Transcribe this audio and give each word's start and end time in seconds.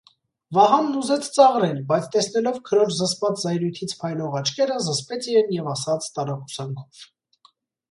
Վահանն 0.57 0.93
ուզեց 1.01 1.27
ծաղրել, 1.35 1.81
բայց, 1.91 2.07
տեսնելով 2.15 2.57
քրոջ 2.71 2.95
զսպած 3.01 3.45
զայրույթից 3.45 3.95
փայլող 4.01 4.39
աչքերը, 4.41 4.81
զսպեց 4.89 5.31
իրեն 5.35 5.55
և 5.59 5.71
ասաց 5.77 6.11
տարակուսանքով. 6.19 7.07